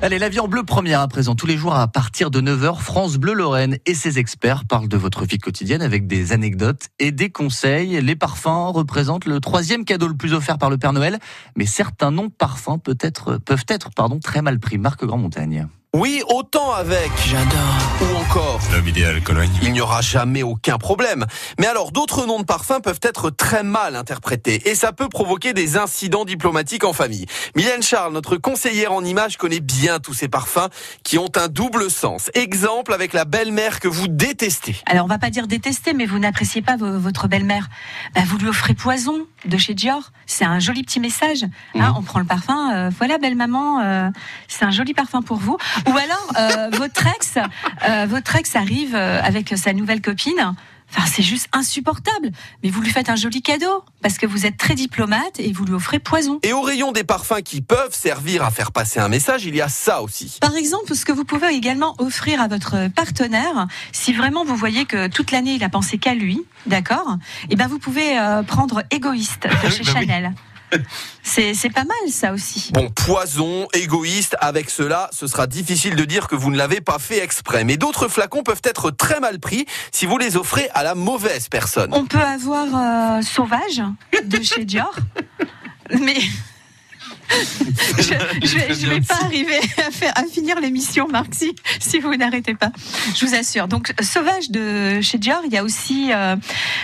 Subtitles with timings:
[0.00, 1.34] Allez, la vie en bleu première à présent.
[1.34, 4.96] Tous les jours à partir de 9h, France Bleu Lorraine et ses experts parlent de
[4.96, 8.00] votre vie quotidienne avec des anecdotes et des conseils.
[8.00, 11.18] Les parfums représentent le troisième cadeau le plus offert par le Père Noël,
[11.56, 14.78] mais certains noms parfums peuvent être, peuvent être pardon, très mal pris.
[14.78, 15.66] Marc Grand Montagne.
[15.94, 19.50] Oui, autant avec J'adore ou encore L'homme idéal Cologne.
[19.62, 21.24] Il n'y aura jamais aucun problème.
[21.58, 25.54] Mais alors d'autres noms de parfums peuvent être très mal interprétés et ça peut provoquer
[25.54, 27.24] des incidents diplomatiques en famille.
[27.56, 30.68] Mylène Charles, notre conseillère en images, connaît bien tous ces parfums
[31.04, 32.30] qui ont un double sens.
[32.34, 34.76] Exemple avec la belle-mère que vous détestez.
[34.84, 37.66] Alors on va pas dire détester, mais vous n'appréciez pas vo- votre belle-mère.
[38.14, 40.12] Bah, vous lui offrez poison de chez Dior.
[40.26, 41.46] C'est un joli petit message.
[41.74, 42.74] Hein, on prend le parfum.
[42.74, 44.10] euh, voilà, belle maman, euh,
[44.48, 45.56] c'est un joli parfum pour vous.
[45.86, 47.34] Ou alors euh, votre ex,
[47.88, 50.54] euh, votre ex arrive euh, avec sa nouvelle copine.
[50.90, 52.30] Enfin, c'est juste insupportable.
[52.62, 55.64] Mais vous lui faites un joli cadeau parce que vous êtes très diplomate et vous
[55.64, 56.40] lui offrez poison.
[56.42, 59.60] Et au rayon des parfums qui peuvent servir à faire passer un message, il y
[59.60, 60.38] a ça aussi.
[60.40, 64.86] Par exemple, ce que vous pouvez également offrir à votre partenaire, si vraiment vous voyez
[64.86, 67.16] que toute l'année il a pensé qu'à lui, d'accord
[67.50, 70.28] Eh ben vous pouvez euh, prendre égoïste de chez bah oui.
[71.22, 72.70] C'est pas mal ça aussi.
[72.72, 76.98] Bon, poison, égoïste, avec cela, ce sera difficile de dire que vous ne l'avez pas
[76.98, 77.64] fait exprès.
[77.64, 81.48] Mais d'autres flacons peuvent être très mal pris si vous les offrez à la mauvaise
[81.48, 81.90] personne.
[81.92, 83.82] On peut avoir euh, Sauvage
[84.24, 84.94] de chez Dior,
[86.00, 86.18] mais
[88.42, 92.54] je, je vais pas arriver à, faire, à finir l'émission, Marc, si, si vous n'arrêtez
[92.54, 92.70] pas.
[93.14, 93.68] Je vous assure.
[93.68, 96.10] Donc, Sauvage de chez Dior, il y a aussi.
[96.12, 96.36] euh,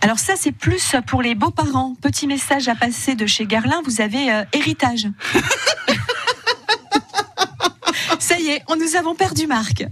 [0.00, 1.94] alors, ça, c'est plus pour les beaux-parents.
[2.00, 5.08] Petit message à passer de chez Garlin, vous avez euh, héritage.
[8.18, 9.84] Ça y est, on nous avons perdu Marc.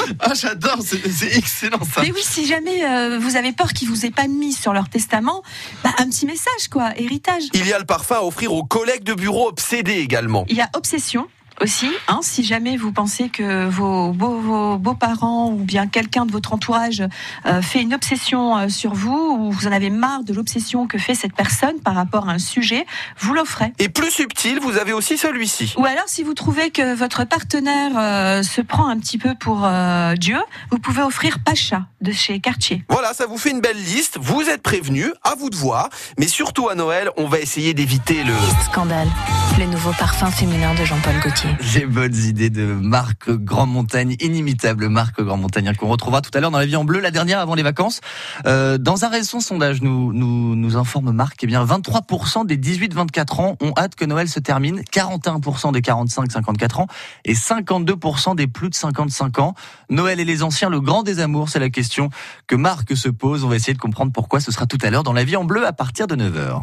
[0.20, 2.02] Ah, j'adore, c'est excellent ça.
[2.02, 4.88] Mais oui, si jamais euh, vous avez peur qu'ils vous aient pas mis sur leur
[4.88, 5.42] testament,
[5.84, 7.44] bah, un petit message quoi, héritage.
[7.52, 10.44] Il y a le parfum à offrir aux collègues de bureau obsédés également.
[10.48, 11.28] Il y a obsession
[11.60, 16.32] aussi, hein, si jamais vous pensez que vos beaux, vos beaux-parents ou bien quelqu'un de
[16.32, 17.02] votre entourage
[17.46, 20.98] euh, fait une obsession euh, sur vous ou vous en avez marre de l'obsession que
[20.98, 22.86] fait cette personne par rapport à un sujet,
[23.18, 23.72] vous l'offrez.
[23.78, 25.74] Et plus subtil, vous avez aussi celui-ci.
[25.76, 29.62] Ou alors, si vous trouvez que votre partenaire euh, se prend un petit peu pour
[29.64, 30.38] euh, Dieu,
[30.70, 32.84] vous pouvez offrir Pacha de chez Cartier.
[32.88, 34.18] Voilà, ça vous fait une belle liste.
[34.20, 35.88] Vous êtes prévenus, à vous de voir.
[36.18, 38.34] Mais surtout à Noël, on va essayer d'éviter le...
[38.64, 39.08] Scandale,
[39.58, 41.45] le nouveau parfum féminin de Jean-Paul Gaultier.
[41.74, 46.40] Les bonnes idées de Marc Grand Montagne, inimitable Marc Grand Montagne, qu'on retrouvera tout à
[46.40, 48.00] l'heure dans la vie en bleu, la dernière avant les vacances.
[48.46, 53.40] Euh, dans un récent sondage, nous, nous, nous informe Marc, eh bien, 23% des 18-24
[53.40, 56.86] ans ont hâte que Noël se termine, 41% des 45-54 ans
[57.24, 59.54] et 52% des plus de 55 ans.
[59.90, 62.10] Noël et les anciens, le grand des amours, c'est la question
[62.46, 63.44] que Marc se pose.
[63.44, 65.44] On va essayer de comprendre pourquoi ce sera tout à l'heure dans la vie en
[65.44, 66.62] bleu à partir de 9h.